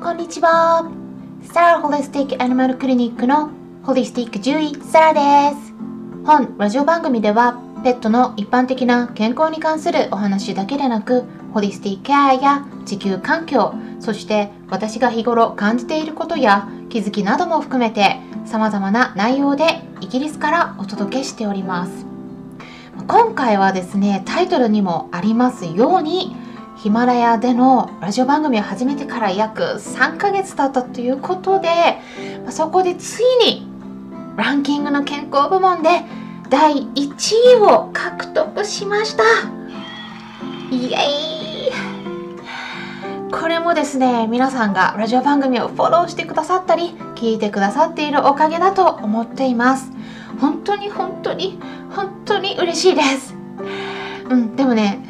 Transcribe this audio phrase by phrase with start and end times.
[0.00, 0.88] こんにちは。
[1.42, 3.50] サラホリスティックアニマルクリニックの
[3.82, 5.74] ホリスティック獣医サラです。
[6.24, 22.06] 本ラジオ番組ではペットの一般的な健康に関するお話だけでなくホリスティックケアや地球環境そして私が日頃感じていることや気づきなども含めて様々な内容でイギリスからお届けしております。
[23.08, 26.36] 今回はですねタイトルにもありますように
[26.78, 31.98] ヒマラヤでのラジオ番組を始めてから約3ヶ月経ったということで
[32.50, 33.66] そこでついに
[34.36, 36.02] ランキングの健康部門で
[36.48, 39.24] 第1位を獲得しました。
[40.70, 41.00] イエー
[43.28, 43.32] イ。
[43.32, 49.90] これもですね皆さんがラジオ番組をフォローしてくださったり聞いてくださっているおかげだと思っています。
[50.40, 51.58] 本当に本当に
[51.90, 53.34] 本当に嬉しいです。
[54.30, 55.07] うんでもね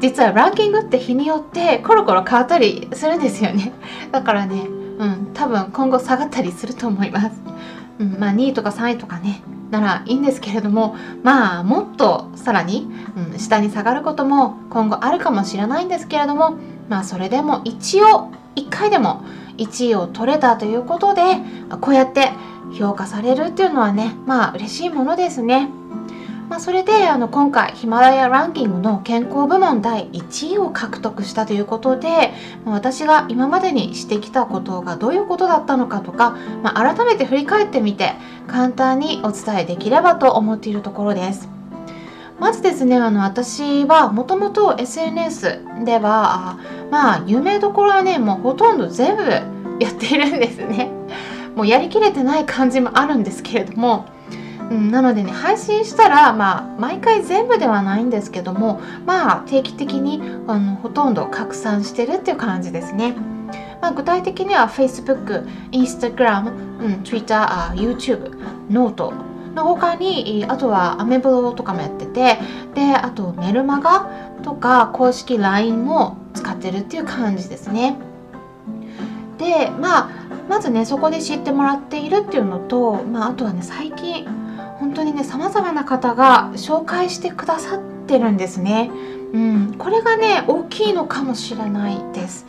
[0.00, 3.72] 実はランキングって日によってコロコロ変わったりするんですよね
[4.12, 4.66] だからね
[4.98, 7.30] うん多分今後下がったりすると思います、
[7.98, 12.88] うん、まあ2位とか3位とかねならいいんですけれどもまあもっとさらに、
[13.32, 16.54] うん、下に下がることも今後あるかもしれないんですけれども
[16.88, 19.22] まあそれでも一応1回でも
[19.58, 21.22] 1位を取れたということで
[21.80, 22.32] こうやって
[22.72, 25.70] 評価されるっていうのはねまあ嬉しいものですね。
[26.48, 32.32] まあ、それであの今回ヒマラヤランキングの健康部門第1位を獲得したということで、
[32.64, 38.14] まあ、私が今までにしてきたことがどういうことだったのかとか、まあ、改めて振り返ってみて
[38.46, 41.48] 簡単にお伝えできればと思っているところです。
[42.40, 49.22] まずですねあの私はもともと SNS ではまあ有名どころはねもうほとんど全部
[49.84, 50.90] やっているんですね。
[51.56, 54.06] もうやりきれてない感じもあるんですけれども
[54.70, 63.14] うん、なのでね配信したら、まあ、毎回全部ではないんですけどもまあ定期的にあのほとんど拡散してるっていう感じですね。
[63.80, 68.36] まあ、具体的には Facebook、Instagram、うん、Twitter、YouTube、
[68.70, 69.12] ノート
[69.54, 72.38] の他にあとはアメブロとかもやってて
[72.74, 74.10] であとメルマガ
[74.42, 77.96] とか公式 LINE も使ってるっていう感じですね。
[79.38, 80.10] でまあ
[80.48, 84.26] まずねそこで知ってもらっているっていうのと、まあ、あとはね最近
[84.98, 88.90] 当にね様々な方が紹介してくださってるんですね。
[89.32, 92.46] うん、これがね大きいのかもしれないです。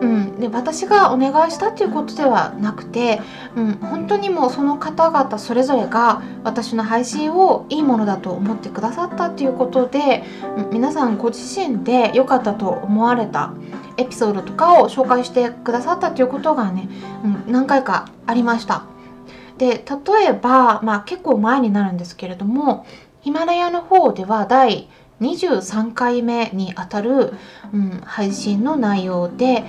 [0.00, 3.20] うん、で私がお願いしたっていうことではなくて、
[3.54, 10.24] うん、本当にもうその方々それぞれが私の配信をいいものだと思ってくださったっていうことで、
[10.56, 13.52] うん、皆さんご自身で良かったと思われた
[13.96, 16.88] エピソードとかを紹介してくださったっていうことがね、
[17.24, 18.86] うん、何回かありました。
[19.62, 22.84] で例えば、まあ、結構前になるんですけれども
[23.20, 24.88] ヒマラヤの方では第
[25.20, 27.34] 23回目にあたる、
[27.72, 29.62] うん、配信の内容で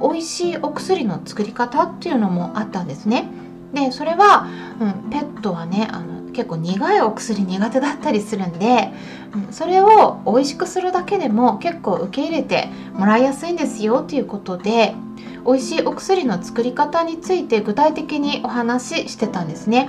[0.00, 3.28] 美味しいお薬の作り方っていうのもあったんですね。
[3.74, 4.48] でそれは、
[4.80, 8.92] うん、ペットはねあの結構苦いお薬苦手だったりするんで、
[9.34, 14.94] うん、それを美味しくするだけでも結構受け入れてもらいやすいんですよということで
[15.46, 19.88] 美味しいお薬の作り方について具体的にお話ししてたんですね。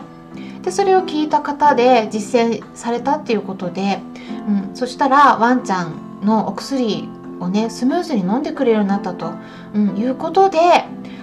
[0.64, 4.00] でそれを聞いた方で実践されたっていうことで、
[4.48, 7.08] うん、そしたらワンちゃんのお薬
[7.40, 9.34] をねスムーズに飲んでくれるようになったと、
[9.74, 10.60] うん、いうことで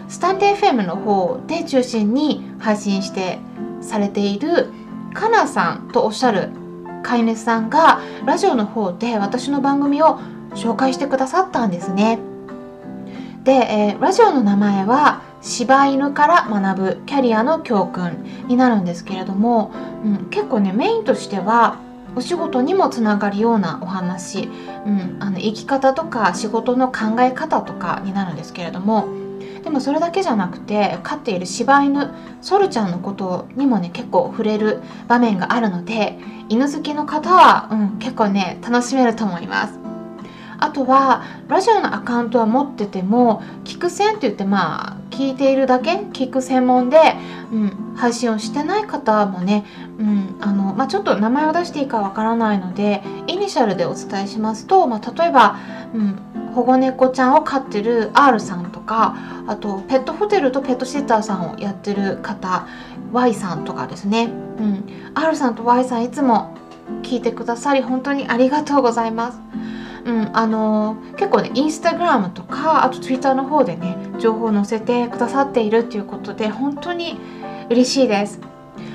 [0.09, 3.39] スタンデー FM の方で中心に配信して
[3.81, 4.71] されている
[5.13, 6.51] かなさんとおっしゃる
[7.03, 10.21] 飼い主さんがラジオの方で私の番組を
[10.55, 12.32] 紹介してくださったんですね。
[13.45, 19.73] で、えー、ラジオの名前は柴犬から学ぶキャリアの教訓になるんですけれども、
[20.05, 21.81] うん、結構ねメインとしては
[22.15, 24.49] お仕事にもつながるようなお話、
[24.87, 29.09] うん、あの生き方とか仕事の考え方とかになるんですけれども
[29.65, 39.82] でもそれだけじゃなくて飼っている柴犬ソルちゃんのことにもね結構触れる場面があるので犬好きの方は、うん、結構ね楽しめると思います。
[40.63, 46.99] あとはラジオのアカウントは持ってても聞く専って言ってまあ聞いているだけ聞く専門で、
[47.53, 49.65] うん、配信をしてない方もね、
[49.99, 55.59] うんあのまあ、ちょっと名前を出していいかわからないのでイニシャルでお伝えしますと、まあ、例えば、
[55.95, 59.17] うん、保護猫ちゃんを飼ってる R さんとか
[59.49, 62.69] あとペットホテルとペットシッターさんをやってる方
[63.13, 64.85] Y さんとかですね、うん、
[65.15, 66.57] R さんと Y さんいつも
[67.03, 69.41] 聞いてくださり本当にありがとうございます。
[70.05, 77.17] うん、あの結構ねインスタグラムとかあとツイッターの方でね情報を載せてくださっているっていうことで本当に
[77.71, 78.41] 嬉しいです。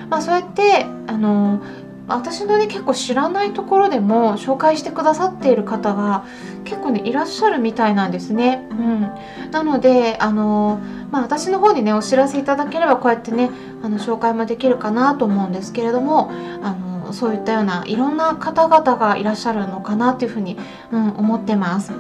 [0.09, 1.62] まあ、そうやってあの
[2.07, 6.25] 私のね結構知らないところでも紹介してくださっている方が
[6.63, 8.65] 結構ねいらっしゃるみたいなんですね。
[8.71, 9.12] うん、
[9.51, 10.80] なのであの、
[11.12, 13.50] まあ、私の方にねお知らせいただければこうやってね
[13.83, 16.31] あの紹介もできるかなと思うんですけれども
[16.63, 20.57] あのそういったようないろんな方々がいらっしゃるのかなというふうに、
[20.92, 21.92] うん、思ってます。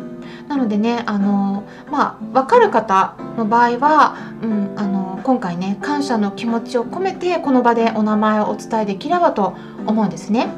[0.47, 9.55] なのでねあのまあ分かる方の場合は、うん、あの今回ね感謝の気持ちを込めてこの場でお名前をお伝えできればと
[9.85, 10.49] 思うんですね。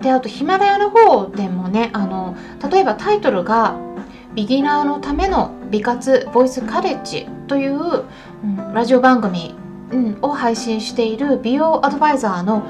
[0.00, 2.36] であとヒマラヤの方でもねあの
[2.70, 3.76] 例えばタイトルが
[4.34, 8.04] 「ビギナーのための美活ボイスカレッジ」という、
[8.42, 9.54] うん、ラジオ番組、
[9.92, 12.62] うん、を配信している美容アドバイザーの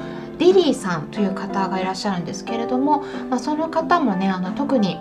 [0.43, 4.99] リリーさんという方がいらっしゃるんですけれども、まあ、その方もねあの特に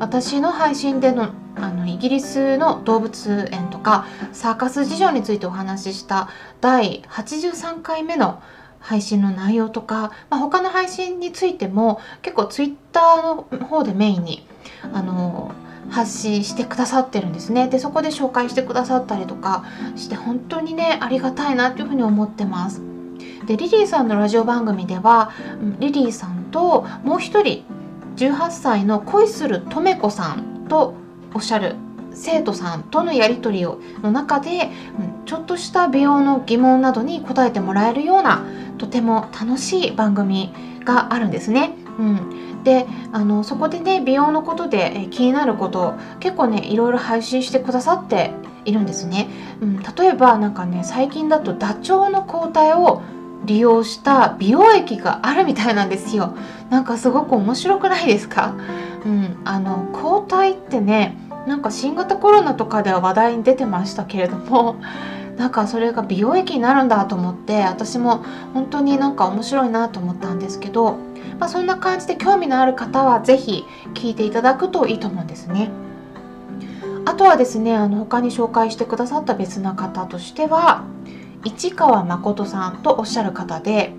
[0.00, 6.28] 私の配信でのあのイギリスの動物園とかサーカス事情についてお話しした
[6.60, 8.42] 第83回目の
[8.78, 14.46] 配信の内容とか、まあ、他の配信についても結構ツイッターの方でメインに
[14.92, 15.52] あの
[15.90, 17.68] 発信してくださってるんですね。
[17.68, 19.64] でそこで紹介してくださったりとか
[19.96, 22.89] して本当にねありがたいなというふうに思ってます。
[23.50, 25.32] でリリーさんのラジオ番組では
[25.80, 27.64] リリーさんともう一人
[28.14, 30.94] 18歳の恋するとめこさんと
[31.34, 31.74] おっしゃる
[32.12, 34.70] 生徒さんとのやり取りをの中で、
[35.26, 38.44] ちょっとした美容の疑問などに答えてもらえるような
[38.78, 40.52] とても楽しい番組
[40.84, 41.74] があるんですね。
[41.98, 48.30] うん、であのそこでね美容のことで気になること結構ねいろいろ配信してくださって
[48.64, 49.28] いるんですね。
[49.60, 53.02] うん、例えばなんかね最近だとダチョウの抗体を
[53.44, 56.34] 利用した美容液があるみたいなんですよ。
[56.68, 58.54] なんかすごく面白くないですか？
[59.04, 61.16] うん、あの抗体ってね
[61.46, 64.76] なんか新型コロナとかでは話題に出てましたけれども
[65.38, 70.98] なんかそれが美容液になるんだと思って私も本当になんか面白いなと思ったんですけど、
[71.38, 73.64] まあ、そんな感じで興味のある方は是非
[73.94, 75.70] 聞いていただくといいと思うんですね。
[77.06, 80.84] あとはですねあの他に紹介してくださった別な方としては
[81.44, 83.94] 市川誠さんとおっしゃる方で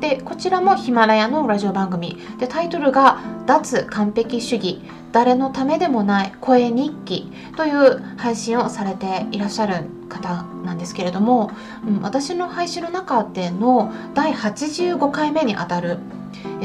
[0.00, 2.18] でこちらもヒマラヤのラジオ番組。
[2.38, 4.82] でタイトルが「脱完璧主義。
[5.12, 11.50] 誰のためでもない声日記」という配信をされていらっしゃる方なんですけれども、
[11.86, 15.98] うん、私の配信の中での第85回目にあたる。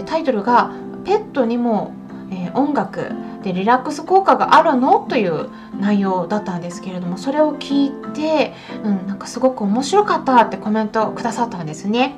[0.06, 0.72] タイトルが
[1.06, 1.94] 「ペットにも、
[2.31, 3.13] えー、音楽。
[3.43, 5.49] でリラックス効果があるの?」という
[5.79, 8.53] 内容だったんですけれどもそれを聞いて、
[8.83, 12.15] うん、なんかすごく面白かったってコメントをくださったんですね。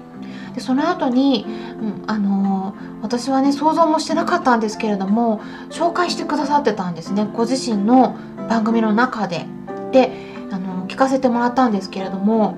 [0.54, 1.46] でその後に、
[1.82, 8.16] うん、あのー、私はね想像もしてなかったんですけれども紹介してくださってたんですねご自身の
[8.50, 9.48] 番組の中で。
[9.92, 10.12] で、
[10.52, 12.56] あのー、聞かせてもらったんですけれども、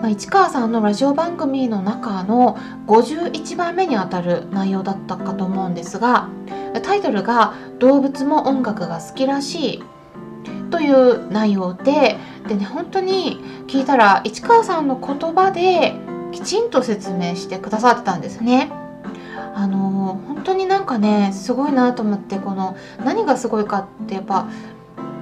[0.00, 2.56] まあ、市川さんのラジオ番組の中の
[2.86, 6.28] 51番目にあたる内容だったかと思うんですが
[6.82, 9.84] タイトルが「動物も音楽が好きらしい」
[10.70, 12.18] という内容で
[12.48, 15.94] でね本当に聞いたら市川さんの言葉で
[16.32, 18.70] きちんと説明してくださってたんですね。
[19.54, 24.46] あの本当になんかねすごいなと思ってこの何がすごいかってやっぱ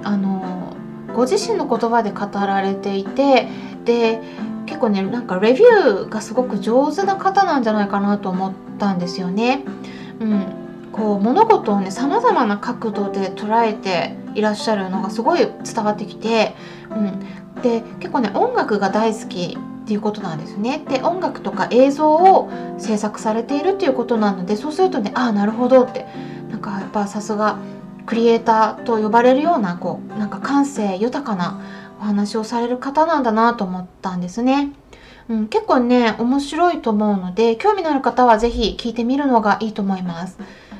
[0.03, 0.73] あの
[1.13, 3.47] ご自身の言葉で語られていて
[3.85, 4.21] で
[4.65, 9.63] 結構ねなんかレビューがすごく上手な方なんじゃないかなと思ったんですよね。
[10.19, 10.45] うん、
[10.91, 16.55] こう物事をねさまざまな角度で捉えていらっしゃるのがすごい伝わってきて、
[16.89, 20.83] うん、で結構ね音楽が大好きっていうことなんですね。
[20.87, 26.05] で音楽とか映像を制作されているっていうことなのでそうするとねああなるほどって
[26.49, 27.57] なんかやっぱさすが
[28.05, 31.61] クリエイターと呼ばれるようなこうなんか感性豊かな
[31.99, 34.71] お話をされる方なんだなと思ったんですね。
[35.27, 40.39] うん、結構ね面白いと思うので興味のある方は是非聞いてみるのがいいと思います。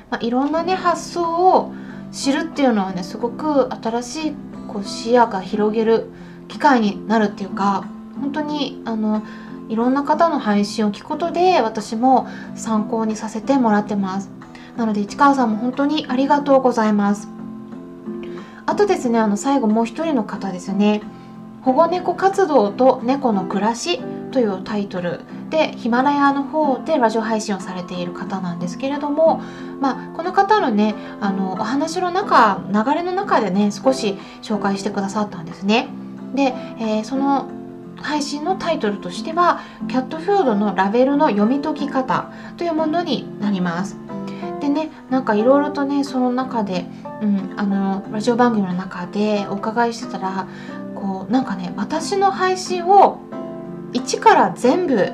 [0.10, 1.74] まあ、いろんなね発想を
[2.12, 4.34] 知るっていうのはねすごく新しい
[4.68, 6.10] こう視野が広げる
[6.48, 7.86] 機会になるっていうか
[8.20, 9.24] 本当にあの
[9.70, 14.32] いろんな方の配信を聞くことで私も参考にさせてもらってます。
[14.75, 17.28] なので市川さんも本当にありがとうございます。
[18.66, 21.01] あとですねあの最後もう一人の方ですね。
[21.62, 24.01] 保護猫活動と猫の暮らし。
[24.32, 29.42] というタイトルでヒマラヤの方でラジオ配信をされている方なんですけれども、
[29.80, 35.88] まあ、この方のねあのお話の中流れの中でね少し紹介してくださったんですね。
[36.36, 37.50] で、えー、その
[37.98, 43.98] 配信のタイトルとしてはキャットフードのラベルの読み解き方というものになります。
[44.62, 46.86] でねなんかいろいろとねその中で、
[47.22, 50.48] うん、あのラジオ番組の中でお伺いしてたら
[50.96, 53.20] こうなんかね私の配信を
[53.93, 55.12] 一から全部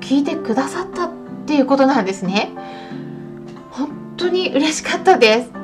[0.00, 1.10] 聞いてくださったっ
[1.46, 2.50] ていうことなんですね。
[3.70, 5.60] 本当に嬉しかったです。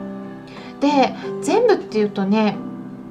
[0.81, 2.57] で全部っていうとね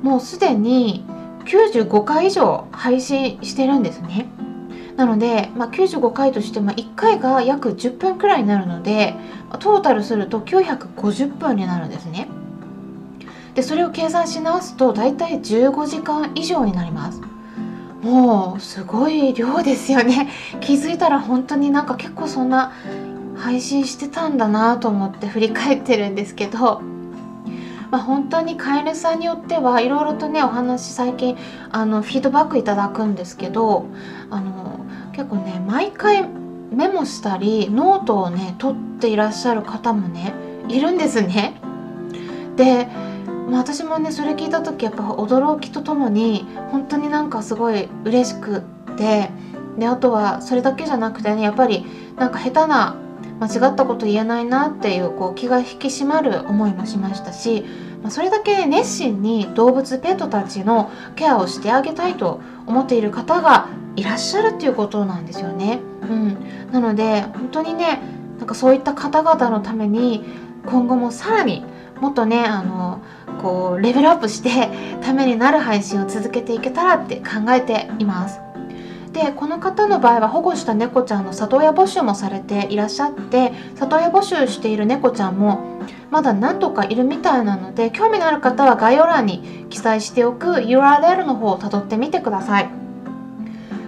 [0.02, 1.06] もうすでに
[1.46, 4.28] 95回以上配信してるんですね
[4.96, 9.16] なので、まあ、95回としても1回が約10分くらいになるので
[9.60, 12.28] トータルすると950分になるんですね
[13.56, 17.22] でそれを計算し直すと大体15時間以上になります
[18.06, 20.30] もうすごい量ですよね
[20.62, 22.72] 気づいたら本当になんか結構そんな
[23.36, 26.82] 配信してたんだなと思って 振り返ってるんですけど
[27.92, 31.38] まあ、本当に飼い主さんによってはいろいろとねお話最近
[31.72, 33.86] あのフィードバックいただくんですけど
[34.32, 34.80] あの
[35.14, 36.28] 結構ね毎回
[36.72, 40.34] メモしたりノートをね取っていらっしゃる方もね
[40.68, 41.62] いるんですね。
[42.56, 42.88] で、
[43.50, 48.62] まあ、私もねそれ聞いた時やっぱ驚きとともに本当になんかすごい嬉しく
[48.98, 49.30] て
[49.78, 51.86] であとはそれだけじゃなくてねやっぱり
[52.16, 52.96] なんか下手な
[53.40, 57.66] 間違ったこと言えないなっていうこう気が引き締まる思いもしましたし、
[58.02, 65.80] まあ、それだけ熱心に動物ペットたちのケアをしてあげたいと思っている方がいらっしゃるっていうことなんですよね。
[66.02, 66.38] うん、
[66.72, 68.00] なので本当にね
[68.38, 70.24] なんかそういった方々のために
[70.66, 71.64] 今後もさらに
[72.00, 73.02] もっとねあの
[73.46, 74.72] こうレベルアップして
[75.04, 78.40] ためになる配信を続けていけたらって考えています。
[79.14, 85.80] でこの方の場合は保護した猫ちゃんの里親募集もされていらっしゃって里親募集している猫ちゃんも
[86.12, 92.85] まだ何とかいるみたいなので興味のある方は概要欄に記載しておく URL の方をたどってみてください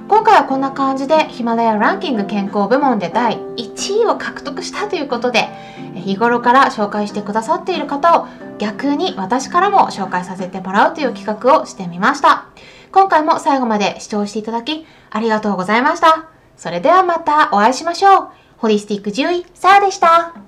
[0.08, 5.48] 今回はこんな感じでヒマラヤランキング健康部門で第1位を獲得したということで
[5.96, 12.48] 日頃から紹介してくださっている方を逆に私からも紹介させてもらうという企画をしてみました
[12.92, 16.30] 今回も最後まで視聴していただきありがとうございました。
[16.56, 18.30] それではまたお会いしましょう。
[18.58, 20.47] ホリスティック獣医、サラでした。